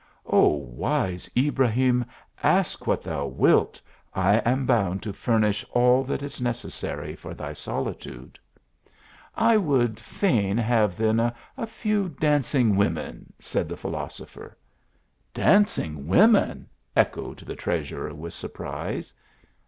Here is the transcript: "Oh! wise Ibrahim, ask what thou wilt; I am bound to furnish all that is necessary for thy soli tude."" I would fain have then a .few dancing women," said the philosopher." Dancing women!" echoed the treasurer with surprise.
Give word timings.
"Oh! 0.25 0.47
wise 0.53 1.29
Ibrahim, 1.37 2.05
ask 2.41 2.87
what 2.87 3.03
thou 3.03 3.27
wilt; 3.27 3.79
I 4.15 4.37
am 4.37 4.65
bound 4.65 5.03
to 5.03 5.13
furnish 5.13 5.63
all 5.73 6.03
that 6.05 6.23
is 6.23 6.41
necessary 6.41 7.15
for 7.15 7.35
thy 7.35 7.53
soli 7.53 7.93
tude."" 7.93 8.39
I 9.51 9.57
would 9.57 9.99
fain 9.99 10.57
have 10.57 10.97
then 10.97 11.19
a 11.19 11.67
.few 11.67 12.09
dancing 12.19 12.75
women," 12.75 13.31
said 13.37 13.69
the 13.69 13.77
philosopher." 13.77 14.57
Dancing 15.51 16.07
women!" 16.07 16.67
echoed 16.97 17.37
the 17.37 17.55
treasurer 17.55 18.15
with 18.15 18.33
surprise. 18.33 19.13